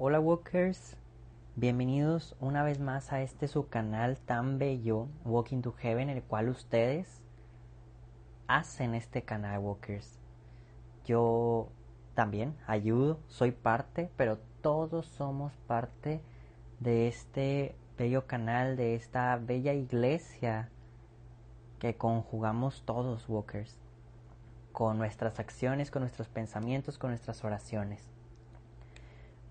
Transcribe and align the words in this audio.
Hola 0.00 0.20
Walkers, 0.20 0.96
bienvenidos 1.56 2.36
una 2.38 2.62
vez 2.62 2.78
más 2.78 3.12
a 3.12 3.20
este 3.20 3.48
su 3.48 3.68
canal 3.68 4.16
tan 4.16 4.56
bello, 4.56 5.08
Walking 5.24 5.60
to 5.60 5.72
Heaven, 5.72 6.08
el 6.08 6.22
cual 6.22 6.50
ustedes 6.50 7.20
hacen 8.46 8.94
este 8.94 9.22
canal 9.22 9.58
Walkers. 9.58 10.20
Yo 11.04 11.70
también 12.14 12.54
ayudo, 12.68 13.18
soy 13.26 13.50
parte, 13.50 14.08
pero 14.16 14.38
todos 14.60 15.06
somos 15.06 15.52
parte 15.66 16.22
de 16.78 17.08
este 17.08 17.74
bello 17.96 18.28
canal, 18.28 18.76
de 18.76 18.94
esta 18.94 19.34
bella 19.34 19.72
iglesia 19.72 20.68
que 21.80 21.96
conjugamos 21.96 22.84
todos 22.86 23.28
Walkers, 23.28 23.76
con 24.70 24.96
nuestras 24.96 25.40
acciones, 25.40 25.90
con 25.90 26.02
nuestros 26.02 26.28
pensamientos, 26.28 26.98
con 26.98 27.10
nuestras 27.10 27.42
oraciones. 27.42 28.08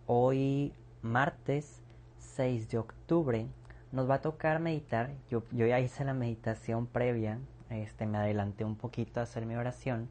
Hoy, 0.10 0.72
martes 1.02 1.82
6 2.20 2.70
de 2.70 2.78
octubre, 2.78 3.46
nos 3.92 4.10
va 4.10 4.16
a 4.16 4.22
tocar 4.22 4.62
meditar. 4.62 5.12
Yo, 5.30 5.44
ya 5.52 5.82
hice 5.82 6.06
la 6.06 6.14
meditación 6.14 6.88
previa, 6.88 7.40
este, 7.70 8.06
me 8.06 8.18
adelanté 8.18 8.64
un 8.64 8.78
poquito 8.78 9.20
a 9.20 9.24
hacer 9.24 9.46
mi 9.46 9.58
oración. 9.58 10.08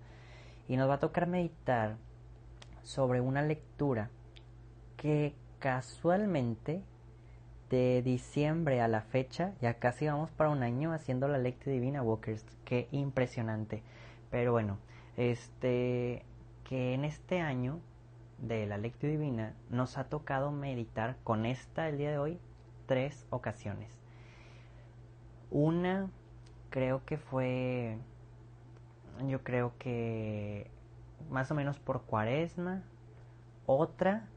Y 0.69 0.77
nos 0.77 0.91
va 0.91 0.95
a 0.95 1.01
tocar 1.01 1.27
meditar 1.27 1.97
sobre 2.83 3.23
una 3.23 3.41
lectura 3.41 4.11
que 4.99 5.35
casualmente 5.61 6.83
de 7.71 8.03
diciembre 8.03 8.83
a 8.83 8.89
la 8.89 9.01
fecha, 9.01 9.55
ya 9.63 9.79
casi 9.79 10.07
vamos 10.07 10.31
para 10.31 10.51
un 10.51 10.63
año 10.63 10.93
haciendo 10.93 11.27
la 11.27 11.39
lectura 11.39 11.73
divina 11.73 12.03
Walkers, 12.03 12.45
qué 12.67 12.87
impresionante. 12.91 13.83
Pero 14.31 14.53
bueno, 14.53 14.77
este 15.17 16.23
que 16.65 16.93
en 16.93 17.07
este 17.07 17.41
año 17.41 17.81
de 18.39 18.67
la 18.67 18.79
lectura 18.79 19.13
divina 19.13 19.55
nos 19.71 19.99
ha 19.99 20.05
tocado 20.05 20.51
meditar 20.51 21.17
con 21.25 21.47
esta 21.47 21.89
el 21.89 21.99
día 21.99 22.11
de 22.11 22.19
hoy 22.19 22.39
tres 22.87 23.27
ocasiones. 23.31 23.99
Una 25.51 26.11
creo 26.71 27.05
que 27.05 27.17
fue, 27.17 27.99
yo 29.27 29.43
creo 29.43 29.73
que 29.79 30.71
más 31.31 31.51
o 31.51 31.55
menos 31.55 31.79
por 31.79 32.03
cuaresma. 32.03 32.83
Otra 33.67 34.29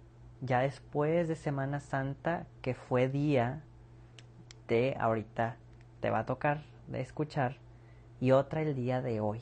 ya 0.42 0.62
después 0.62 1.28
de 1.28 1.36
Semana 1.36 1.80
Santa 1.80 2.48
que 2.62 2.74
fue 2.74 3.10
día 3.10 3.62
de 4.68 4.96
ahorita 5.00 5.58
te 6.00 6.10
va 6.10 6.20
a 6.20 6.26
tocar 6.26 6.64
de 6.88 7.02
escuchar 7.02 7.58
y 8.20 8.32
otra 8.32 8.62
el 8.62 8.76
día 8.76 9.02
de 9.02 9.20
hoy. 9.20 9.42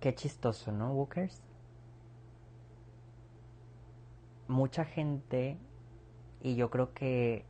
Qué 0.00 0.14
chistoso, 0.14 0.72
¿no, 0.72 0.92
Walkers? 0.92 1.43
Mucha 4.48 4.84
gente, 4.84 5.58
y 6.42 6.54
yo 6.56 6.70
creo 6.70 6.92
que 6.92 7.44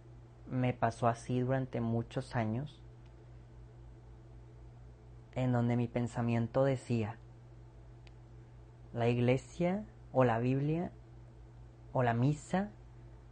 me 0.49 0.73
pasó 0.73 1.09
así 1.09 1.41
durante 1.41 1.81
muchos 1.81 2.37
años, 2.37 2.83
en 5.35 5.53
donde 5.53 5.77
mi 5.77 5.89
pensamiento 5.89 6.65
decía, 6.65 7.19
la 8.93 9.09
iglesia 9.09 9.85
o 10.13 10.23
la 10.23 10.39
Biblia 10.39 10.93
o 11.93 12.05
la 12.05 12.15
misa 12.15 12.71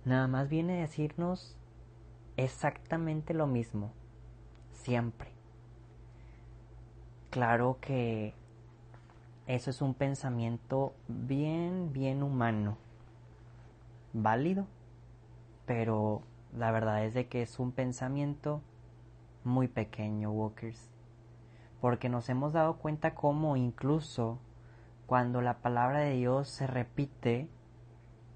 nada 0.05 0.27
más 0.27 0.49
viene 0.49 0.79
a 0.79 0.81
decirnos 0.81 1.57
exactamente 2.37 3.35
lo 3.35 3.47
mismo, 3.47 3.93
siempre. 4.73 5.31
Claro 7.31 7.79
que 7.81 8.35
eso 9.47 9.71
es 9.71 9.81
un 9.81 9.95
pensamiento 9.95 10.95
bien, 11.09 11.93
bien 11.93 12.23
humano, 12.23 12.77
válido, 14.13 14.67
pero 15.67 16.23
la 16.57 16.71
verdad 16.71 17.05
es 17.05 17.15
de 17.15 17.29
que 17.29 17.43
es 17.43 17.59
un 17.59 17.73
pensamiento 17.73 18.63
muy 19.45 19.69
pequeño, 19.69 20.31
Walkers, 20.31 20.91
porque 21.81 22.09
nos 22.09 22.29
hemos 22.29 22.53
dado 22.53 22.77
cuenta 22.77 23.15
cómo 23.15 23.57
incluso 23.57 24.39
cuando 25.07 25.41
la 25.41 25.59
palabra 25.59 26.01
de 26.01 26.15
Dios 26.15 26.49
se 26.49 26.67
repite, 26.67 27.49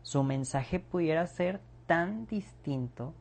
su 0.02 0.22
mensaje 0.22 0.78
pudiera 0.80 1.26
ser 1.26 1.60
tan 1.86 2.26
distinto. 2.26 3.14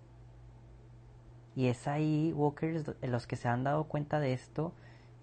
Y 1.56 1.68
es 1.68 1.88
ahí, 1.88 2.34
Walkers, 2.36 2.92
los 3.02 3.28
que 3.28 3.38
se 3.38 3.48
han 3.48 3.64
dado 3.64 3.86
cuenta 3.86 4.20
de 4.20 4.34
esto, 4.34 4.74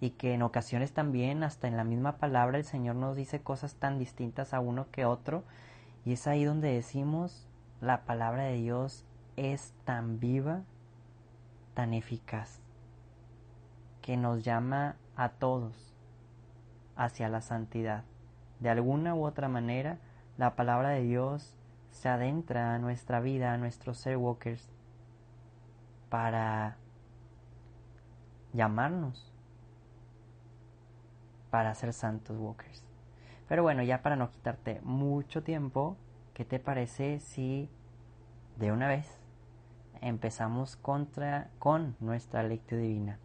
y 0.01 0.11
que 0.11 0.35
en 0.35 0.43
ocasiones 0.43 0.93
también 0.93 1.45
hasta 1.45 1.69
en 1.69 1.77
la 1.77 1.85
misma 1.85 2.17
palabra 2.17 2.59
el 2.59 2.65
Señor 2.65 2.97
nos 2.97 3.17
dice 3.17 3.41
cosas 3.41 3.77
tan 3.77 3.99
distintas 4.01 4.53
a 4.53 4.59
uno 4.59 4.87
que 4.91 5.05
otro 5.05 5.45
y 6.05 6.13
es 6.15 6.27
ahí 6.27 6.45
donde 6.45 6.73
decimos 6.73 7.49
la 7.81 8.05
palabra 8.05 8.45
de 8.45 8.57
Dios 8.57 9.05
es 9.37 9.75
tan 9.85 10.21
viva, 10.21 10.63
tan 11.75 11.95
eficaz, 11.95 12.61
que 14.01 14.17
nos 14.17 14.45
llama 14.45 14.97
a 15.17 15.31
todos 15.31 15.95
hacia 16.97 17.29
la 17.29 17.41
santidad. 17.41 18.05
De 18.61 18.71
alguna 18.71 19.15
u 19.15 19.25
otra 19.25 19.49
manera, 19.49 19.99
la 20.39 20.55
palabra 20.55 20.91
de 20.91 21.03
Dios 21.03 21.57
se 21.91 22.09
adentra 22.09 22.75
a 22.75 22.79
nuestra 22.79 23.21
vida, 23.21 23.53
a 23.53 23.59
nuestros 23.59 23.99
ser 23.99 24.17
walkers, 24.17 24.71
para 26.09 26.77
llamarnos 28.53 29.33
para 31.53 31.75
ser 31.75 31.93
santos 31.93 32.39
walkers. 32.39 32.83
Pero 33.53 33.65
bueno, 33.65 33.83
ya 33.83 34.01
para 34.01 34.17
no 34.17 34.31
quitarte 34.31 34.81
mucho 34.81 35.43
tiempo, 35.43 35.99
¿qué 36.33 36.47
te 36.47 36.59
parece 36.59 37.21
si 37.21 37.69
de 38.57 38.73
una 38.73 38.89
vez 38.89 39.19
empezamos 40.01 40.77
contra, 40.77 41.51
con 41.59 41.95
nuestra 42.01 42.43
lectura 42.45 42.81
divina? 42.81 43.19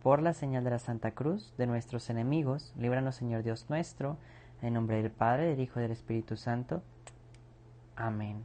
Por 0.00 0.22
la 0.22 0.32
señal 0.32 0.62
de 0.62 0.70
la 0.70 0.78
Santa 0.78 1.10
Cruz 1.10 1.52
de 1.58 1.66
nuestros 1.66 2.08
enemigos, 2.08 2.72
líbranos 2.78 3.16
Señor 3.16 3.42
Dios 3.42 3.66
nuestro, 3.68 4.16
en 4.62 4.74
nombre 4.74 5.02
del 5.02 5.10
Padre, 5.10 5.48
del 5.48 5.58
Hijo 5.58 5.80
y 5.80 5.82
del 5.82 5.90
Espíritu 5.90 6.36
Santo. 6.36 6.80
Amén. 7.96 8.44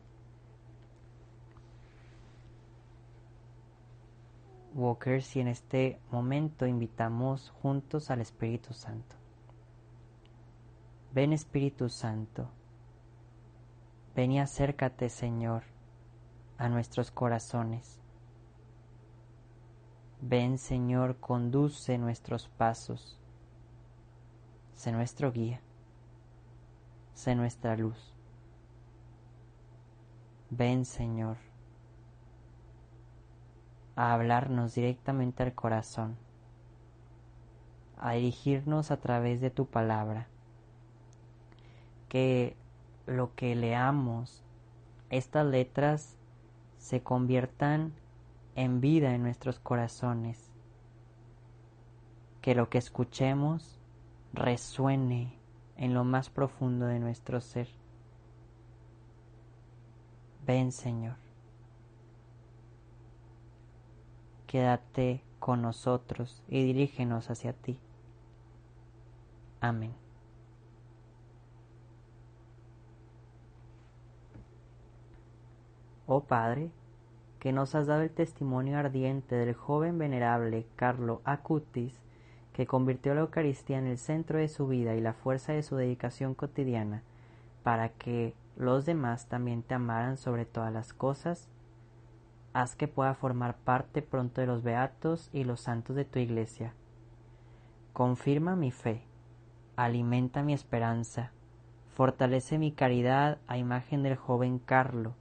Walkers 4.73 5.35
y 5.35 5.41
en 5.41 5.47
este 5.47 5.99
momento 6.09 6.65
invitamos 6.65 7.51
juntos 7.51 8.09
al 8.09 8.21
Espíritu 8.21 8.73
Santo. 8.73 9.15
Ven 11.15 11.31
Espíritu 11.31 11.87
Santo, 11.87 12.49
ven 14.17 14.33
y 14.33 14.39
acércate 14.41 15.07
Señor 15.07 15.63
a 16.57 16.67
nuestros 16.67 17.09
corazones. 17.09 18.01
Ven 20.19 20.57
Señor, 20.57 21.15
conduce 21.21 21.97
nuestros 21.97 22.49
pasos, 22.49 23.17
sé 24.73 24.91
nuestro 24.91 25.31
guía, 25.31 25.61
sé 27.13 27.33
nuestra 27.33 27.77
luz. 27.77 28.13
Ven 30.49 30.83
Señor 30.83 31.37
a 33.95 34.13
hablarnos 34.13 34.75
directamente 34.75 35.43
al 35.43 35.53
corazón, 35.53 36.17
a 37.97 38.11
dirigirnos 38.11 38.91
a 38.91 38.97
través 38.97 39.39
de 39.39 39.49
tu 39.49 39.65
palabra. 39.65 40.27
Que 42.09 42.55
lo 43.05 43.35
que 43.35 43.55
leamos, 43.55 44.43
estas 45.09 45.45
letras, 45.45 46.17
se 46.77 47.01
conviertan 47.01 47.93
en 48.55 48.81
vida 48.81 49.13
en 49.13 49.23
nuestros 49.23 49.59
corazones. 49.59 50.51
Que 52.41 52.55
lo 52.55 52.69
que 52.69 52.77
escuchemos 52.77 53.79
resuene 54.33 55.37
en 55.77 55.93
lo 55.93 56.03
más 56.03 56.29
profundo 56.29 56.85
de 56.85 56.99
nuestro 56.99 57.41
ser. 57.41 57.67
Ven 60.45 60.71
Señor. 60.71 61.25
quédate 64.55 65.21
con 65.39 65.61
nosotros 65.61 66.41
y 66.47 66.63
dirígenos 66.63 67.29
hacia 67.29 67.51
ti. 67.51 67.77
Amén. 69.59 70.04
Oh 76.07 76.21
Padre, 76.21 76.69
que 77.39 77.51
nos 77.51 77.75
has 77.75 77.87
dado 77.87 78.01
el 78.01 78.11
testimonio 78.11 78.77
ardiente 78.77 79.35
del 79.35 79.53
joven 79.53 79.97
venerable 79.97 80.67
Carlo 80.75 81.21
Acutis, 81.25 81.99
que 82.53 82.67
convirtió 82.67 83.13
la 83.13 83.21
Eucaristía 83.21 83.79
en 83.79 83.87
el 83.87 83.97
centro 83.97 84.37
de 84.39 84.47
su 84.47 84.67
vida 84.67 84.95
y 84.95 85.01
la 85.01 85.13
fuerza 85.13 85.53
de 85.53 85.63
su 85.63 85.75
dedicación 85.75 86.35
cotidiana, 86.35 87.01
para 87.63 87.89
que 87.89 88.33
los 88.55 88.85
demás 88.85 89.27
también 89.27 89.63
te 89.63 89.73
amaran 89.73 90.17
sobre 90.17 90.45
todas 90.45 90.71
las 90.71 90.93
cosas, 90.93 91.49
haz 92.53 92.75
que 92.75 92.87
pueda 92.87 93.13
formar 93.15 93.55
parte 93.57 94.01
pronto 94.01 94.41
de 94.41 94.47
los 94.47 94.63
beatos 94.63 95.29
y 95.33 95.43
los 95.43 95.59
santos 95.59 95.95
de 95.95 96.05
tu 96.05 96.19
iglesia. 96.19 96.73
Confirma 97.93 98.55
mi 98.55 98.71
fe, 98.71 99.01
alimenta 99.75 100.43
mi 100.43 100.53
esperanza, 100.53 101.31
Fortalece 101.95 102.57
mi 102.57 102.73
caridad 102.73 103.37
a 103.47 103.57
imagen 103.57 104.03
del 104.03 104.17
joven 104.17 104.59
Carlo, 104.59 105.13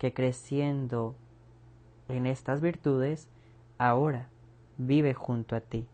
que 0.00 0.14
creciendo 0.14 1.14
en 2.08 2.26
estas 2.26 2.62
virtudes, 2.62 3.28
ahora 3.76 4.30
vive 4.78 5.12
junto 5.12 5.54
a 5.54 5.60
ti. 5.60 5.86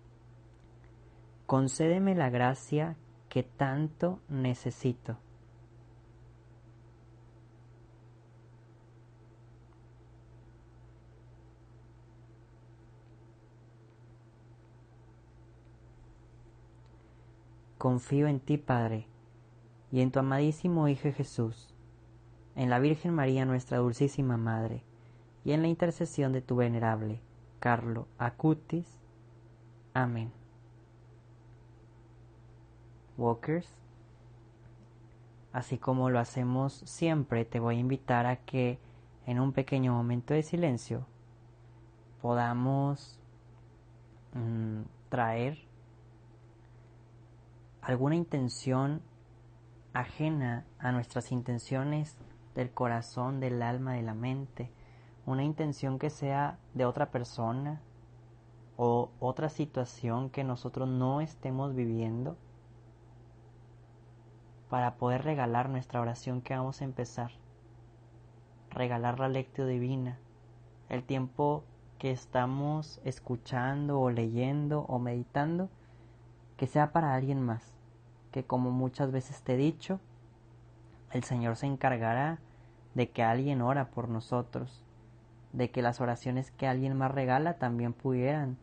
Concédeme 1.46 2.14
la 2.14 2.30
gracia 2.30 2.96
que 3.28 3.42
tanto 3.42 4.20
necesito. 4.28 5.16
Confío 17.76 18.28
en 18.28 18.38
ti, 18.38 18.56
Padre, 18.56 19.08
y 19.90 20.00
en 20.00 20.12
tu 20.12 20.20
amadísimo 20.20 20.86
Hijo 20.86 21.10
Jesús, 21.12 21.75
en 22.56 22.70
la 22.70 22.78
Virgen 22.78 23.14
María, 23.14 23.44
nuestra 23.44 23.78
dulcísima 23.78 24.36
Madre, 24.36 24.82
y 25.44 25.52
en 25.52 25.62
la 25.62 25.68
intercesión 25.68 26.32
de 26.32 26.42
tu 26.42 26.56
venerable 26.56 27.20
Carlo 27.60 28.08
Acutis. 28.18 28.98
Amén. 29.94 30.32
Walkers, 33.16 33.68
así 35.52 35.78
como 35.78 36.10
lo 36.10 36.18
hacemos 36.18 36.72
siempre, 36.84 37.44
te 37.44 37.60
voy 37.60 37.76
a 37.76 37.80
invitar 37.80 38.26
a 38.26 38.36
que 38.36 38.78
en 39.26 39.40
un 39.40 39.52
pequeño 39.52 39.92
momento 39.92 40.34
de 40.34 40.42
silencio 40.42 41.06
podamos 42.20 43.18
mm, 44.34 44.82
traer 45.08 45.58
alguna 47.80 48.16
intención 48.16 49.00
ajena 49.94 50.66
a 50.78 50.92
nuestras 50.92 51.32
intenciones 51.32 52.16
del 52.56 52.72
corazón, 52.72 53.38
del 53.38 53.62
alma, 53.62 53.92
de 53.92 54.02
la 54.02 54.14
mente, 54.14 54.72
una 55.26 55.44
intención 55.44 55.98
que 55.98 56.10
sea 56.10 56.58
de 56.74 56.86
otra 56.86 57.10
persona 57.10 57.82
o 58.76 59.10
otra 59.20 59.50
situación 59.50 60.30
que 60.30 60.42
nosotros 60.42 60.88
no 60.88 61.20
estemos 61.20 61.74
viviendo 61.74 62.36
para 64.70 64.96
poder 64.96 65.22
regalar 65.22 65.68
nuestra 65.68 66.00
oración 66.00 66.40
que 66.40 66.56
vamos 66.56 66.80
a 66.80 66.84
empezar, 66.84 67.32
regalar 68.70 69.20
la 69.20 69.28
lectio 69.28 69.66
divina, 69.66 70.18
el 70.88 71.04
tiempo 71.04 71.62
que 71.98 72.10
estamos 72.10 73.00
escuchando 73.04 74.00
o 74.00 74.10
leyendo 74.10 74.82
o 74.88 74.98
meditando, 74.98 75.68
que 76.56 76.66
sea 76.66 76.92
para 76.92 77.14
alguien 77.14 77.42
más. 77.42 77.74
Que 78.32 78.44
como 78.44 78.70
muchas 78.70 79.12
veces 79.12 79.42
te 79.42 79.54
he 79.54 79.56
dicho, 79.56 80.00
el 81.12 81.24
Señor 81.24 81.56
se 81.56 81.66
encargará 81.66 82.38
de 82.96 83.10
que 83.10 83.22
alguien 83.22 83.60
ora 83.60 83.90
por 83.90 84.08
nosotros, 84.08 84.82
de 85.52 85.70
que 85.70 85.82
las 85.82 86.00
oraciones 86.00 86.50
que 86.50 86.66
alguien 86.66 86.96
más 86.96 87.10
regala 87.10 87.58
también 87.58 87.92
pudieran 87.92 88.56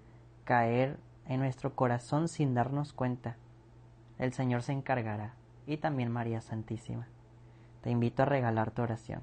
caer 0.43 0.97
en 1.27 1.39
nuestro 1.39 1.75
corazón 1.75 2.27
sin 2.27 2.55
darnos 2.55 2.93
cuenta. 2.93 3.37
El 4.17 4.33
Señor 4.33 4.63
se 4.63 4.71
encargará 4.71 5.35
y 5.67 5.77
también 5.77 6.11
María 6.11 6.41
Santísima. 6.41 7.07
Te 7.83 7.91
invito 7.91 8.23
a 8.23 8.25
regalar 8.25 8.71
tu 8.71 8.81
oración. 8.81 9.21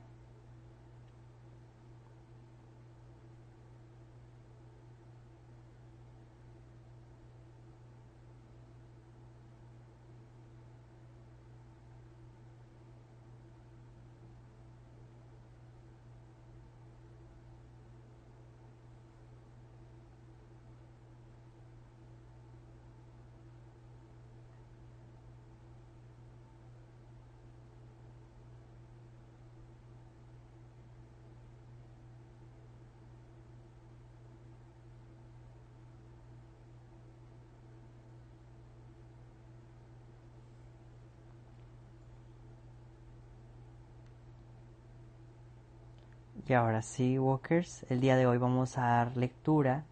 Y 46.46 46.52
ahora 46.54 46.82
sí, 46.82 47.18
Walkers, 47.18 47.84
el 47.90 48.00
día 48.00 48.16
de 48.16 48.26
hoy 48.26 48.38
vamos 48.38 48.78
a 48.78 48.82
dar 48.82 49.16
lectura 49.16 49.84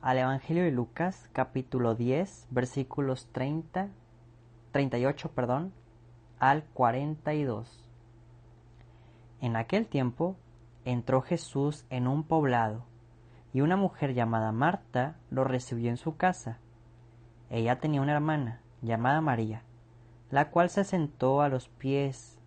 al 0.00 0.18
Evangelio 0.18 0.64
de 0.64 0.70
Lucas, 0.70 1.28
capítulo 1.32 1.94
10, 1.94 2.48
versículos 2.50 3.28
30, 3.32 3.88
38, 4.72 5.30
perdón, 5.32 5.72
al 6.38 6.64
42. 6.64 7.84
En 9.40 9.56
aquel 9.56 9.86
tiempo 9.86 10.36
entró 10.84 11.20
Jesús 11.22 11.84
en 11.90 12.06
un 12.06 12.24
poblado, 12.24 12.84
y 13.52 13.60
una 13.60 13.76
mujer 13.76 14.14
llamada 14.14 14.52
Marta 14.52 15.16
lo 15.30 15.44
recibió 15.44 15.90
en 15.90 15.96
su 15.96 16.16
casa. 16.16 16.58
Ella 17.50 17.78
tenía 17.78 18.00
una 18.00 18.12
hermana 18.12 18.60
llamada 18.80 19.20
María, 19.20 19.62
la 20.30 20.50
cual 20.50 20.70
se 20.70 20.84
sentó 20.84 21.42
a 21.42 21.48
los 21.48 21.68
pies 21.68 22.37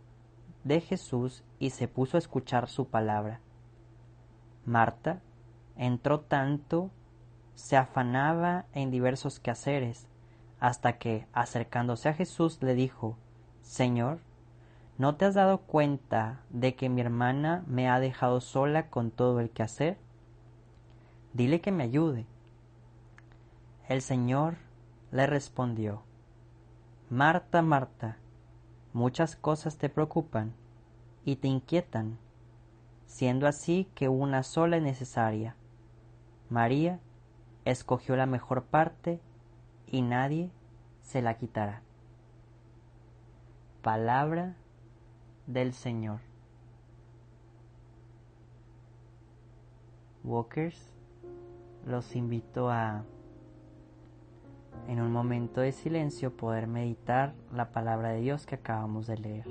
de 0.63 0.81
Jesús 0.81 1.43
y 1.59 1.71
se 1.71 1.87
puso 1.87 2.17
a 2.17 2.19
escuchar 2.19 2.67
su 2.67 2.87
palabra. 2.87 3.39
Marta 4.65 5.21
entró 5.75 6.19
tanto, 6.19 6.91
se 7.55 7.77
afanaba 7.77 8.65
en 8.73 8.91
diversos 8.91 9.39
quehaceres, 9.39 10.07
hasta 10.59 10.97
que, 10.97 11.27
acercándose 11.33 12.09
a 12.09 12.13
Jesús, 12.13 12.61
le 12.61 12.75
dijo, 12.75 13.17
Señor, 13.61 14.19
¿no 14.97 15.15
te 15.15 15.25
has 15.25 15.33
dado 15.33 15.61
cuenta 15.61 16.41
de 16.49 16.75
que 16.75 16.89
mi 16.89 17.01
hermana 17.01 17.63
me 17.65 17.89
ha 17.89 17.99
dejado 17.99 18.41
sola 18.41 18.89
con 18.89 19.09
todo 19.09 19.39
el 19.39 19.49
quehacer? 19.49 19.97
Dile 21.33 21.61
que 21.61 21.71
me 21.71 21.83
ayude. 21.83 22.27
El 23.87 24.01
Señor 24.01 24.57
le 25.11 25.25
respondió, 25.25 26.03
Marta, 27.09 27.61
Marta, 27.61 28.17
muchas 28.93 29.35
cosas 29.35 29.77
te 29.77 29.89
preocupan 29.89 30.53
y 31.25 31.37
te 31.37 31.47
inquietan, 31.47 32.17
siendo 33.05 33.47
así 33.47 33.89
que 33.95 34.09
una 34.09 34.43
sola 34.43 34.77
es 34.77 34.83
necesaria. 34.83 35.55
María 36.49 36.99
escogió 37.65 38.15
la 38.15 38.25
mejor 38.25 38.63
parte 38.63 39.19
y 39.87 40.01
nadie 40.01 40.49
se 41.01 41.21
la 41.21 41.37
quitará. 41.37 41.81
Palabra 43.81 44.55
del 45.47 45.73
Señor. 45.73 46.19
Walkers, 50.23 50.93
los 51.85 52.15
invito 52.15 52.69
a 52.69 53.03
en 54.87 55.01
un 55.01 55.11
momento 55.11 55.61
de 55.61 55.71
silencio 55.71 56.35
poder 56.35 56.67
meditar 56.67 57.33
la 57.53 57.71
palabra 57.71 58.09
de 58.09 58.21
Dios 58.21 58.45
que 58.45 58.55
acabamos 58.55 59.07
de 59.07 59.17
leer. 59.17 59.45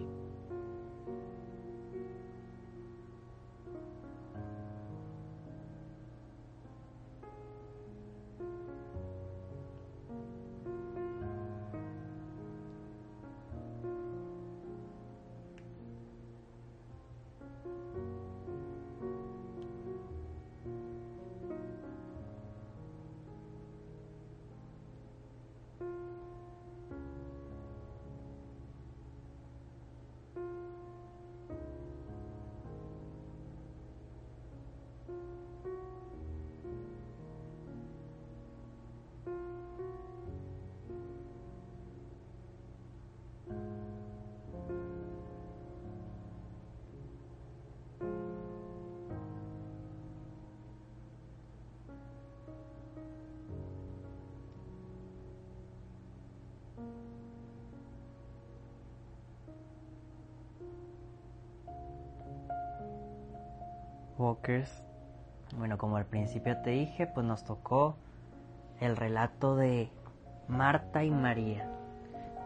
Walkers. 64.20 64.82
Bueno, 65.56 65.78
como 65.78 65.96
al 65.96 66.04
principio 66.04 66.56
te 66.62 66.70
dije, 66.70 67.06
pues 67.06 67.26
nos 67.26 67.44
tocó 67.44 67.96
el 68.78 68.96
relato 68.96 69.56
de 69.56 69.90
Marta 70.46 71.02
y 71.02 71.10
María. 71.10 71.68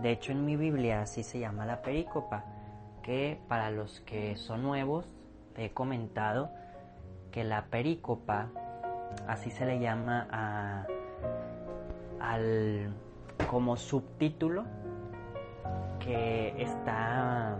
De 0.00 0.10
hecho, 0.10 0.32
en 0.32 0.44
mi 0.44 0.56
Biblia 0.56 1.02
así 1.02 1.22
se 1.22 1.38
llama 1.38 1.66
la 1.66 1.82
perícopa, 1.82 2.44
que 3.02 3.40
para 3.48 3.70
los 3.70 4.00
que 4.00 4.36
son 4.36 4.62
nuevos, 4.62 5.06
he 5.56 5.70
comentado 5.70 6.50
que 7.30 7.44
la 7.44 7.66
perícopa, 7.66 8.48
así 9.26 9.50
se 9.50 9.66
le 9.66 9.80
llama 9.80 10.26
a, 10.30 10.86
al 12.20 12.94
como 13.50 13.76
subtítulo 13.76 14.64
que 15.98 16.54
está 16.62 17.56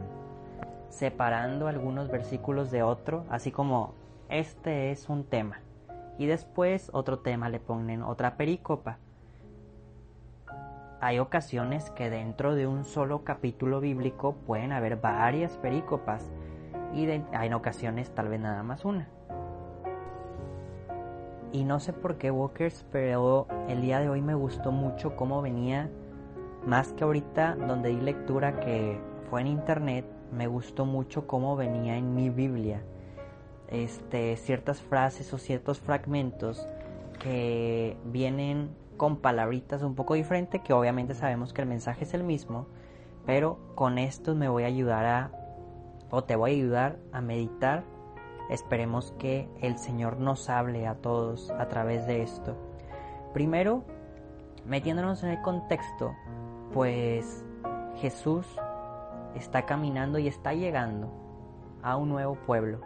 separando 0.88 1.66
algunos 1.66 2.08
versículos 2.10 2.70
de 2.70 2.82
otro, 2.82 3.24
así 3.28 3.50
como 3.50 3.94
este 4.28 4.90
es 4.90 5.08
un 5.08 5.24
tema 5.24 5.60
y 6.18 6.26
después 6.26 6.90
otro 6.92 7.18
tema 7.18 7.48
le 7.48 7.60
ponen 7.60 8.02
otra 8.02 8.36
perícopa. 8.36 8.98
Hay 11.00 11.18
ocasiones 11.18 11.90
que 11.90 12.08
dentro 12.08 12.54
de 12.54 12.66
un 12.66 12.84
solo 12.84 13.24
capítulo 13.24 13.80
bíblico 13.80 14.34
pueden 14.46 14.72
haber 14.72 14.96
varias 14.96 15.56
perícopas 15.58 16.30
y 16.94 17.08
hay 17.08 17.52
ocasiones 17.52 18.14
tal 18.14 18.28
vez 18.28 18.40
nada 18.40 18.62
más 18.62 18.84
una. 18.84 19.08
Y 21.52 21.64
no 21.64 21.78
sé 21.78 21.92
por 21.92 22.16
qué 22.16 22.30
Walkers, 22.30 22.84
pero 22.90 23.46
el 23.68 23.82
día 23.82 24.00
de 24.00 24.08
hoy 24.08 24.20
me 24.20 24.34
gustó 24.34 24.72
mucho 24.72 25.14
cómo 25.14 25.42
venía, 25.42 25.90
más 26.66 26.92
que 26.94 27.04
ahorita 27.04 27.54
donde 27.54 27.90
di 27.90 28.00
lectura 28.00 28.58
que 28.58 28.98
fue 29.30 29.42
en 29.42 29.48
internet, 29.48 30.04
me 30.32 30.46
gustó 30.46 30.84
mucho 30.84 31.26
cómo 31.26 31.54
venía 31.54 31.96
en 31.96 32.14
mi 32.14 32.30
Biblia. 32.30 32.82
Este, 33.68 34.36
ciertas 34.36 34.80
frases 34.80 35.32
o 35.32 35.38
ciertos 35.38 35.80
fragmentos 35.80 36.66
que 37.18 37.96
vienen 38.04 38.70
con 38.96 39.16
palabritas 39.16 39.82
un 39.82 39.94
poco 39.94 40.14
diferentes, 40.14 40.60
que 40.60 40.72
obviamente 40.72 41.14
sabemos 41.14 41.52
que 41.52 41.62
el 41.62 41.68
mensaje 41.68 42.04
es 42.04 42.14
el 42.14 42.22
mismo, 42.22 42.66
pero 43.26 43.58
con 43.74 43.98
esto 43.98 44.34
me 44.34 44.48
voy 44.48 44.64
a 44.64 44.66
ayudar 44.66 45.06
a, 45.06 45.30
o 46.10 46.24
te 46.24 46.36
voy 46.36 46.50
a 46.50 46.54
ayudar 46.54 46.96
a 47.12 47.20
meditar. 47.20 47.84
Esperemos 48.50 49.12
que 49.18 49.48
el 49.62 49.78
Señor 49.78 50.18
nos 50.18 50.50
hable 50.50 50.86
a 50.86 50.96
todos 50.96 51.50
a 51.50 51.66
través 51.68 52.06
de 52.06 52.22
esto. 52.22 52.56
Primero, 53.32 53.82
metiéndonos 54.66 55.22
en 55.24 55.30
el 55.30 55.40
contexto, 55.42 56.14
pues 56.72 57.44
Jesús 57.96 58.46
está 59.34 59.64
caminando 59.64 60.18
y 60.18 60.28
está 60.28 60.52
llegando 60.52 61.10
a 61.82 61.96
un 61.96 62.10
nuevo 62.10 62.34
pueblo. 62.34 62.80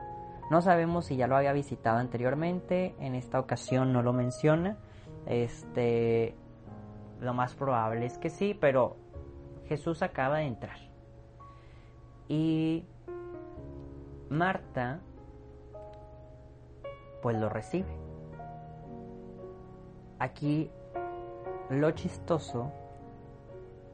No 0.51 0.63
sabemos 0.63 1.07
si 1.07 1.17
ya 1.17 1.27
lo 1.27 1.37
había 1.37 1.53
visitado 1.53 1.99
anteriormente, 1.99 2.95
en 3.01 3.15
esta 3.15 3.39
ocasión 3.39 3.93
no 3.93 4.03
lo 4.03 4.13
menciona. 4.13 4.79
Este 5.27 6.35
lo 7.21 7.35
más 7.35 7.55
probable 7.55 8.07
es 8.07 8.17
que 8.17 8.31
sí, 8.31 8.57
pero 8.59 8.97
Jesús 9.67 10.03
acaba 10.03 10.39
de 10.39 10.45
entrar. 10.45 10.79
Y 12.29 12.85
Marta 14.31 15.01
pues 17.23 17.37
lo 17.37 17.49
recibe. 17.49 17.91
Aquí 20.19 20.71
lo 21.69 21.91
chistoso 21.91 22.73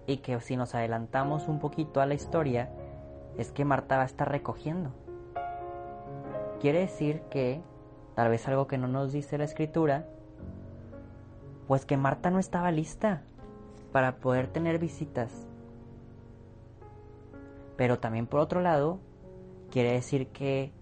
y 0.06 0.18
que 0.18 0.38
si 0.40 0.56
nos 0.56 0.74
adelantamos 0.74 1.48
un 1.48 1.58
poquito 1.58 2.00
a 2.00 2.06
la 2.06 2.14
historia, 2.14 2.70
es 3.38 3.50
que 3.50 3.64
Marta 3.64 3.96
va 3.96 4.02
a 4.02 4.06
estar 4.06 4.30
recogiendo. 4.30 4.90
Quiere 6.64 6.80
decir 6.80 7.20
que, 7.28 7.60
tal 8.14 8.30
vez 8.30 8.48
algo 8.48 8.66
que 8.66 8.78
no 8.78 8.88
nos 8.88 9.12
dice 9.12 9.36
la 9.36 9.44
escritura, 9.44 10.08
pues 11.68 11.84
que 11.84 11.98
Marta 11.98 12.30
no 12.30 12.38
estaba 12.38 12.70
lista 12.70 13.20
para 13.92 14.16
poder 14.16 14.46
tener 14.46 14.78
visitas. 14.78 15.46
Pero 17.76 17.98
también 17.98 18.26
por 18.26 18.40
otro 18.40 18.62
lado, 18.62 18.98
quiere 19.70 19.92
decir 19.92 20.28
que 20.28 20.72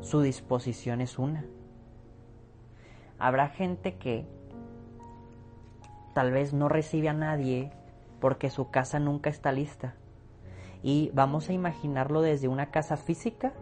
su 0.00 0.22
disposición 0.22 1.02
es 1.02 1.18
una. 1.18 1.44
Habrá 3.18 3.48
gente 3.50 3.96
que 3.98 4.26
tal 6.14 6.32
vez 6.32 6.54
no 6.54 6.70
recibe 6.70 7.10
a 7.10 7.12
nadie 7.12 7.72
porque 8.22 8.48
su 8.48 8.70
casa 8.70 9.00
nunca 9.00 9.28
está 9.28 9.52
lista. 9.52 9.96
Y 10.82 11.10
vamos 11.12 11.50
a 11.50 11.52
imaginarlo 11.52 12.22
desde 12.22 12.48
una 12.48 12.70
casa 12.70 12.96
física, 12.96 13.52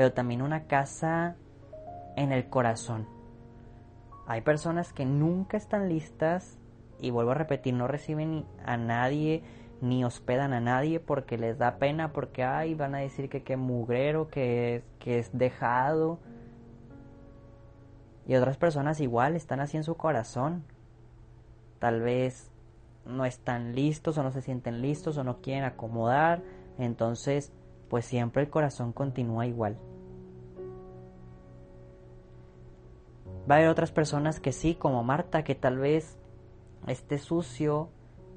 pero 0.00 0.14
también 0.14 0.40
una 0.40 0.64
casa 0.64 1.36
en 2.16 2.32
el 2.32 2.48
corazón. 2.48 3.06
Hay 4.26 4.40
personas 4.40 4.94
que 4.94 5.04
nunca 5.04 5.58
están 5.58 5.90
listas 5.90 6.56
y 6.98 7.10
vuelvo 7.10 7.32
a 7.32 7.34
repetir, 7.34 7.74
no 7.74 7.86
reciben 7.86 8.46
a 8.64 8.78
nadie 8.78 9.42
ni 9.82 10.02
hospedan 10.02 10.54
a 10.54 10.60
nadie 10.60 11.00
porque 11.00 11.36
les 11.36 11.58
da 11.58 11.76
pena, 11.76 12.14
porque 12.14 12.44
ay, 12.44 12.74
van 12.74 12.94
a 12.94 13.00
decir 13.00 13.28
que 13.28 13.42
qué 13.42 13.58
mugrero, 13.58 14.28
que, 14.28 14.84
que 15.00 15.18
es 15.18 15.36
dejado. 15.36 16.18
Y 18.26 18.36
otras 18.36 18.56
personas 18.56 19.02
igual 19.02 19.36
están 19.36 19.60
así 19.60 19.76
en 19.76 19.84
su 19.84 19.98
corazón, 19.98 20.64
tal 21.78 22.00
vez 22.00 22.50
no 23.04 23.26
están 23.26 23.74
listos 23.74 24.16
o 24.16 24.22
no 24.22 24.32
se 24.32 24.40
sienten 24.40 24.80
listos 24.80 25.18
o 25.18 25.24
no 25.24 25.42
quieren 25.42 25.64
acomodar, 25.64 26.42
entonces 26.78 27.52
pues 27.90 28.06
siempre 28.06 28.42
el 28.42 28.48
corazón 28.48 28.94
continúa 28.94 29.46
igual. 29.46 29.76
Va 33.50 33.56
a 33.56 33.58
haber 33.58 33.70
otras 33.70 33.90
personas 33.90 34.38
que 34.38 34.52
sí, 34.52 34.74
como 34.74 35.02
Marta, 35.02 35.42
que 35.42 35.54
tal 35.54 35.78
vez 35.78 36.18
esté 36.86 37.18
sucio, 37.18 37.90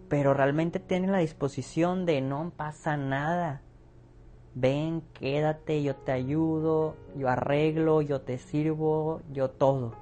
pero 0.09 0.33
realmente 0.33 0.79
tienen 0.79 1.11
la 1.11 1.19
disposición 1.19 2.05
de 2.05 2.21
no 2.21 2.51
pasa 2.55 2.97
nada. 2.97 3.61
Ven, 4.55 5.01
quédate, 5.13 5.83
yo 5.83 5.95
te 5.95 6.11
ayudo, 6.11 6.95
yo 7.15 7.29
arreglo, 7.29 8.01
yo 8.01 8.21
te 8.21 8.37
sirvo, 8.37 9.21
yo 9.31 9.49
todo. 9.49 9.93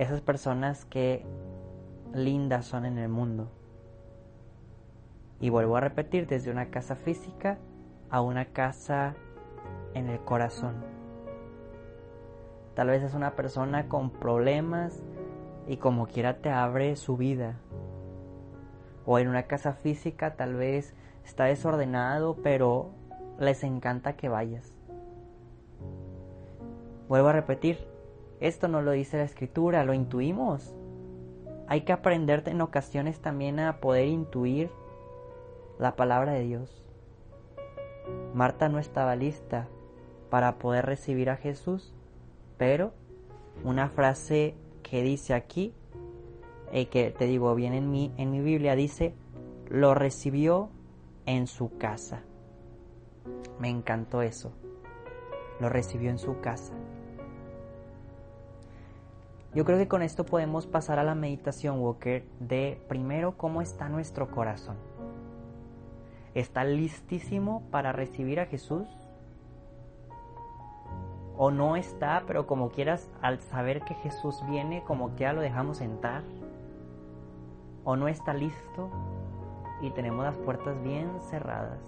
esas 0.00 0.22
personas 0.22 0.86
que 0.86 1.26
lindas 2.14 2.64
son 2.64 2.86
en 2.86 2.96
el 2.96 3.10
mundo. 3.10 3.50
Y 5.40 5.50
vuelvo 5.50 5.76
a 5.76 5.80
repetir, 5.80 6.26
desde 6.26 6.50
una 6.50 6.70
casa 6.70 6.96
física 6.96 7.58
a 8.08 8.22
una 8.22 8.46
casa 8.46 9.14
en 9.92 10.08
el 10.08 10.18
corazón. 10.20 10.99
Tal 12.80 12.88
vez 12.88 13.02
es 13.02 13.12
una 13.12 13.32
persona 13.32 13.88
con 13.88 14.08
problemas 14.08 15.02
y 15.68 15.76
como 15.76 16.06
quiera 16.06 16.38
te 16.38 16.48
abre 16.48 16.96
su 16.96 17.18
vida. 17.18 17.56
O 19.04 19.18
en 19.18 19.28
una 19.28 19.42
casa 19.42 19.74
física 19.74 20.34
tal 20.34 20.54
vez 20.54 20.94
está 21.22 21.44
desordenado, 21.44 22.38
pero 22.42 22.92
les 23.38 23.64
encanta 23.64 24.14
que 24.14 24.30
vayas. 24.30 24.72
Vuelvo 27.06 27.28
a 27.28 27.32
repetir, 27.34 27.86
esto 28.40 28.66
no 28.66 28.80
lo 28.80 28.92
dice 28.92 29.18
la 29.18 29.24
escritura, 29.24 29.84
lo 29.84 29.92
intuimos. 29.92 30.74
Hay 31.66 31.82
que 31.82 31.92
aprender 31.92 32.44
en 32.46 32.62
ocasiones 32.62 33.20
también 33.20 33.60
a 33.60 33.76
poder 33.80 34.08
intuir 34.08 34.70
la 35.78 35.96
palabra 35.96 36.32
de 36.32 36.44
Dios. 36.44 36.82
Marta 38.32 38.70
no 38.70 38.78
estaba 38.78 39.16
lista 39.16 39.68
para 40.30 40.56
poder 40.56 40.86
recibir 40.86 41.28
a 41.28 41.36
Jesús, 41.36 41.94
pero 42.60 42.92
una 43.64 43.88
frase 43.88 44.54
que 44.82 45.02
dice 45.02 45.32
aquí, 45.32 45.72
y 46.70 46.80
eh, 46.80 46.88
que 46.88 47.10
te 47.10 47.24
digo 47.24 47.54
bien 47.54 47.72
en 47.72 47.90
mi, 47.90 48.12
en 48.18 48.30
mi 48.30 48.42
Biblia, 48.42 48.76
dice, 48.76 49.14
lo 49.70 49.94
recibió 49.94 50.68
en 51.24 51.46
su 51.46 51.78
casa. 51.78 52.20
Me 53.58 53.70
encantó 53.70 54.20
eso. 54.20 54.52
Lo 55.58 55.70
recibió 55.70 56.10
en 56.10 56.18
su 56.18 56.40
casa. 56.42 56.74
Yo 59.54 59.64
creo 59.64 59.78
que 59.78 59.88
con 59.88 60.02
esto 60.02 60.26
podemos 60.26 60.66
pasar 60.66 60.98
a 60.98 61.04
la 61.04 61.14
meditación, 61.14 61.80
Walker, 61.80 62.26
de 62.40 62.78
primero 62.88 63.38
cómo 63.38 63.62
está 63.62 63.88
nuestro 63.88 64.30
corazón. 64.30 64.76
¿Está 66.34 66.64
listísimo 66.64 67.62
para 67.70 67.92
recibir 67.92 68.38
a 68.38 68.44
Jesús? 68.44 68.86
¿O 71.42 71.50
no 71.50 71.74
está, 71.74 72.24
pero 72.26 72.46
como 72.46 72.68
quieras, 72.68 73.10
al 73.22 73.40
saber 73.40 73.80
que 73.80 73.94
Jesús 73.94 74.44
viene, 74.46 74.84
como 74.84 75.16
que 75.16 75.22
ya 75.22 75.32
lo 75.32 75.40
dejamos 75.40 75.80
entrar? 75.80 76.22
¿O 77.82 77.96
no 77.96 78.08
está 78.08 78.34
listo 78.34 78.90
y 79.80 79.88
tenemos 79.88 80.22
las 80.22 80.36
puertas 80.36 80.76
bien 80.82 81.08
cerradas? 81.30 81.80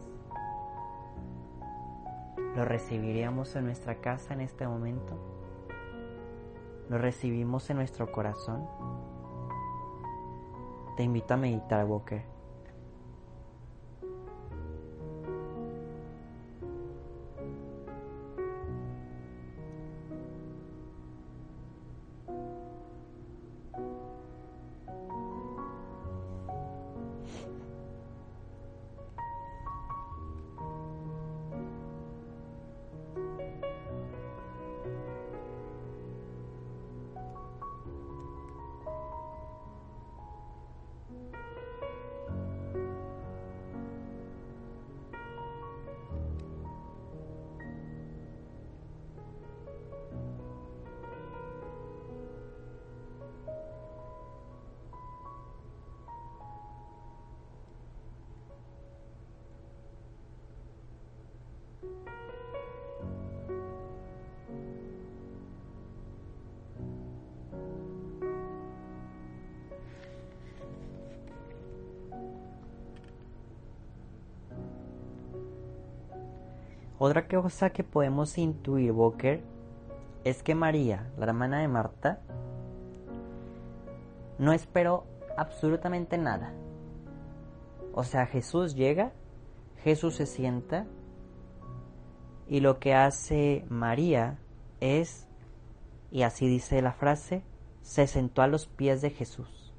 ¿Lo 2.57 2.65
recibiríamos 2.65 3.55
en 3.55 3.67
nuestra 3.67 3.97
casa 3.97 4.33
en 4.33 4.41
este 4.41 4.67
momento? 4.67 5.19
lo 6.89 6.97
recibimos 6.97 7.69
en 7.69 7.77
nuestro 7.77 8.11
corazón? 8.11 8.67
Te 10.97 11.03
invito 11.03 11.35
a 11.35 11.37
meditar, 11.37 11.85
Walker. 11.85 12.32
Otra 77.05 77.27
cosa 77.27 77.71
que 77.71 77.83
podemos 77.83 78.39
intuir, 78.39 78.93
Walker, 78.93 79.43
es 80.23 80.45
que 80.45 80.55
María, 80.55 81.11
la 81.19 81.25
hermana 81.25 81.59
de 81.59 81.67
Marta, 81.67 82.21
no 84.39 84.53
esperó 84.53 85.05
absolutamente 85.37 86.17
nada. 86.17 86.55
O 87.93 88.05
sea, 88.05 88.27
Jesús 88.27 88.77
llega, 88.77 89.11
Jesús 89.79 90.15
se 90.15 90.27
sienta 90.27 90.87
y 92.47 92.61
lo 92.61 92.79
que 92.79 92.95
hace 92.95 93.65
María 93.69 94.39
es, 94.79 95.27
y 96.13 96.23
así 96.23 96.47
dice 96.47 96.83
la 96.83 96.93
frase, 96.93 97.43
se 97.81 98.07
sentó 98.07 98.43
a 98.43 98.47
los 98.47 98.69
pies 98.69 99.03
de 99.03 99.11
Jesús. 99.11 99.75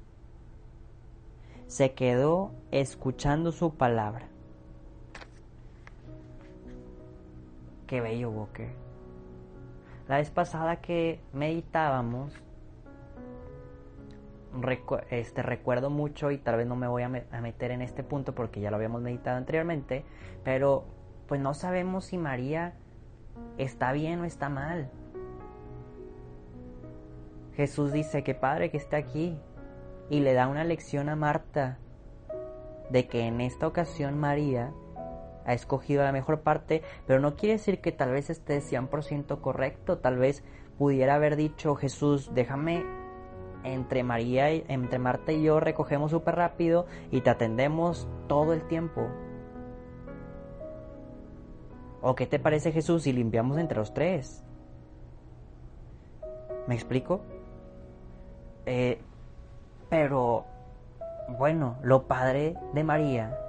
Se 1.68 1.94
quedó 1.94 2.52
escuchando 2.70 3.50
su 3.50 3.76
palabra. 3.76 4.33
Qué 7.86 8.00
bello, 8.00 8.30
Walker. 8.30 8.70
La 10.08 10.18
vez 10.18 10.30
pasada 10.30 10.80
que 10.80 11.20
meditábamos, 11.32 12.32
este, 15.10 15.42
recuerdo 15.42 15.90
mucho 15.90 16.30
y 16.30 16.38
tal 16.38 16.56
vez 16.56 16.66
no 16.66 16.76
me 16.76 16.86
voy 16.86 17.02
a, 17.02 17.06
a 17.06 17.40
meter 17.40 17.70
en 17.70 17.82
este 17.82 18.02
punto 18.04 18.34
porque 18.34 18.60
ya 18.60 18.70
lo 18.70 18.76
habíamos 18.76 19.02
meditado 19.02 19.36
anteriormente, 19.36 20.04
pero 20.44 20.84
pues 21.26 21.40
no 21.40 21.54
sabemos 21.54 22.06
si 22.06 22.18
María 22.18 22.74
está 23.58 23.92
bien 23.92 24.20
o 24.20 24.24
está 24.24 24.48
mal. 24.48 24.90
Jesús 27.56 27.92
dice 27.92 28.22
que 28.22 28.34
Padre 28.34 28.70
que 28.70 28.76
esté 28.76 28.96
aquí 28.96 29.38
y 30.10 30.20
le 30.20 30.34
da 30.34 30.48
una 30.48 30.64
lección 30.64 31.08
a 31.08 31.16
Marta 31.16 31.78
de 32.90 33.06
que 33.06 33.26
en 33.26 33.40
esta 33.40 33.66
ocasión 33.66 34.18
María 34.18 34.72
ha 35.44 35.52
escogido 35.52 36.02
la 36.02 36.12
mejor 36.12 36.40
parte, 36.40 36.82
pero 37.06 37.20
no 37.20 37.36
quiere 37.36 37.54
decir 37.54 37.80
que 37.80 37.92
tal 37.92 38.12
vez 38.12 38.30
esté 38.30 38.60
100% 38.60 39.40
correcto, 39.40 39.98
tal 39.98 40.18
vez 40.18 40.44
pudiera 40.78 41.14
haber 41.14 41.36
dicho 41.36 41.74
Jesús, 41.74 42.30
déjame 42.34 42.84
entre 43.62 44.02
María 44.02 44.52
y, 44.52 44.64
entre 44.68 44.98
Marta 44.98 45.32
y 45.32 45.42
yo 45.42 45.60
recogemos 45.60 46.10
súper 46.10 46.36
rápido 46.36 46.86
y 47.10 47.22
te 47.22 47.30
atendemos 47.30 48.08
todo 48.28 48.52
el 48.52 48.66
tiempo. 48.68 49.08
¿O 52.02 52.14
qué 52.14 52.26
te 52.26 52.38
parece 52.38 52.72
Jesús 52.72 53.04
si 53.04 53.12
limpiamos 53.12 53.56
entre 53.56 53.78
los 53.78 53.94
tres? 53.94 54.44
¿Me 56.66 56.74
explico? 56.74 57.22
Eh, 58.66 59.00
pero, 59.88 60.44
bueno, 61.38 61.76
lo 61.82 62.06
padre 62.06 62.56
de 62.74 62.84
María 62.84 63.43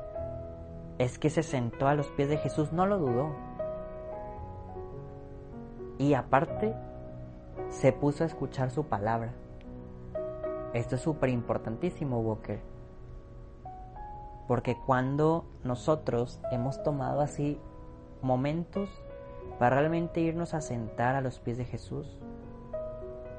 es 0.98 1.20
que 1.20 1.30
se 1.30 1.44
sentó 1.44 1.88
a 1.88 1.96
los 1.96 2.08
pies 2.08 2.30
de 2.30 2.38
Jesús, 2.38 2.72
no 2.72 2.86
lo 2.86 2.98
dudó. 2.98 3.36
Y 5.98 6.14
aparte, 6.14 6.74
se 7.70 7.92
puso 7.92 8.24
a 8.24 8.28
escuchar 8.28 8.72
su 8.72 8.86
palabra. 8.86 9.34
Esto 10.74 10.96
es 10.96 11.02
súper 11.02 11.30
importantísimo, 11.30 12.20
Walker. 12.20 12.62
Porque 14.48 14.78
cuando 14.86 15.46
nosotros 15.64 16.40
hemos 16.52 16.84
tomado 16.84 17.22
así 17.22 17.60
momentos 18.22 18.90
para 19.60 19.78
realmente 19.78 20.20
irnos 20.22 20.54
a 20.54 20.62
sentar 20.62 21.16
a 21.16 21.22
los 21.22 21.40
pies 21.40 21.58
de 21.58 21.66
Jesús 21.66 22.20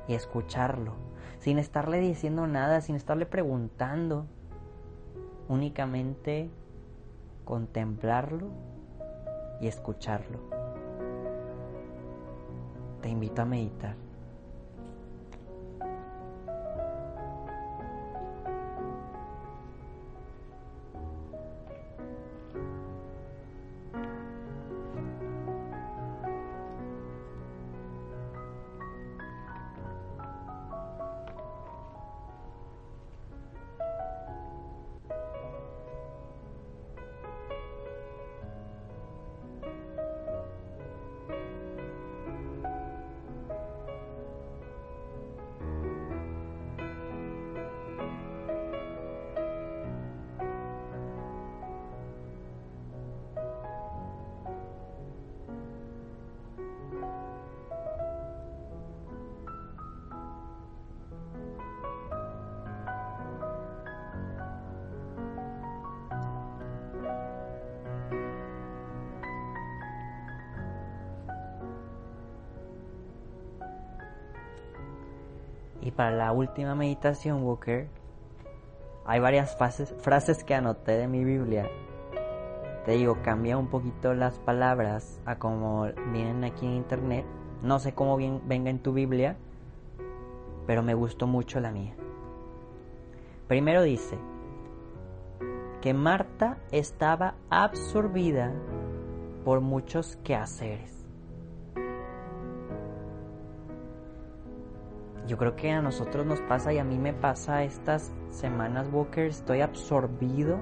y 0.08 0.14
escucharlo, 0.14 0.94
sin 1.38 1.58
estarle 1.58 2.00
diciendo 2.00 2.46
nada, 2.46 2.80
sin 2.80 2.96
estarle 2.96 3.26
preguntando, 3.26 4.26
únicamente 5.48 6.50
contemplarlo 7.46 8.48
y 9.60 9.68
escucharlo. 9.68 10.40
Te 13.00 13.08
invito 13.08 13.40
a 13.40 13.44
meditar. 13.46 14.05
Y 75.86 75.92
para 75.92 76.10
la 76.10 76.32
última 76.32 76.74
meditación, 76.74 77.44
Walker, 77.44 77.86
hay 79.04 79.20
varias 79.20 79.56
frases 79.56 80.42
que 80.42 80.52
anoté 80.52 80.98
de 80.98 81.06
mi 81.06 81.22
Biblia. 81.22 81.70
Te 82.84 82.92
digo, 82.96 83.18
cambia 83.22 83.56
un 83.56 83.68
poquito 83.68 84.12
las 84.12 84.40
palabras 84.40 85.20
a 85.26 85.38
como 85.38 85.86
vienen 86.12 86.42
aquí 86.42 86.66
en 86.66 86.72
internet. 86.72 87.24
No 87.62 87.78
sé 87.78 87.94
cómo 87.94 88.16
venga 88.16 88.68
en 88.68 88.80
tu 88.80 88.92
Biblia, 88.92 89.36
pero 90.66 90.82
me 90.82 90.94
gustó 90.94 91.28
mucho 91.28 91.60
la 91.60 91.70
mía. 91.70 91.94
Primero 93.46 93.82
dice 93.82 94.18
que 95.82 95.94
Marta 95.94 96.58
estaba 96.72 97.36
absorbida 97.48 98.52
por 99.44 99.60
muchos 99.60 100.16
quehaceres. 100.24 100.95
Yo 105.26 105.36
creo 105.38 105.56
que 105.56 105.70
a 105.72 105.82
nosotros 105.82 106.24
nos 106.24 106.40
pasa 106.42 106.72
y 106.72 106.78
a 106.78 106.84
mí 106.84 106.98
me 106.98 107.12
pasa 107.12 107.64
estas 107.64 108.12
semanas, 108.28 108.88
Walker, 108.92 109.26
estoy 109.26 109.60
absorbido 109.60 110.58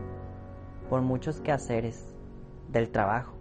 por 0.88 1.02
muchos 1.02 1.40
quehaceres 1.40 2.14
del 2.68 2.90
trabajo. 2.90 3.34